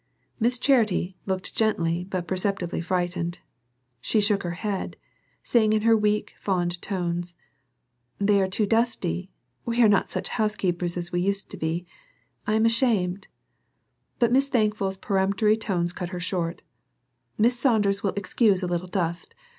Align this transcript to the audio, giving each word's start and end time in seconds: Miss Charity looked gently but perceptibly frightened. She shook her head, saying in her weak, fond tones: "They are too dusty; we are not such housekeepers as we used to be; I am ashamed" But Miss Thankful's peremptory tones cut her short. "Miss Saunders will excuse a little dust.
Miss 0.39 0.57
Charity 0.57 1.15
looked 1.27 1.55
gently 1.55 2.05
but 2.09 2.27
perceptibly 2.27 2.81
frightened. 2.81 3.37
She 3.99 4.19
shook 4.19 4.41
her 4.41 4.57
head, 4.65 4.97
saying 5.43 5.73
in 5.73 5.83
her 5.83 5.95
weak, 5.95 6.33
fond 6.39 6.81
tones: 6.81 7.35
"They 8.17 8.41
are 8.41 8.47
too 8.47 8.65
dusty; 8.65 9.31
we 9.63 9.79
are 9.83 9.87
not 9.87 10.09
such 10.09 10.29
housekeepers 10.29 10.97
as 10.97 11.11
we 11.11 11.21
used 11.21 11.51
to 11.51 11.55
be; 11.57 11.85
I 12.47 12.55
am 12.55 12.65
ashamed" 12.65 13.27
But 14.17 14.31
Miss 14.31 14.47
Thankful's 14.47 14.97
peremptory 14.97 15.55
tones 15.55 15.93
cut 15.93 16.09
her 16.09 16.19
short. 16.19 16.63
"Miss 17.37 17.59
Saunders 17.59 18.01
will 18.01 18.13
excuse 18.15 18.63
a 18.63 18.67
little 18.67 18.87
dust. 18.87 19.35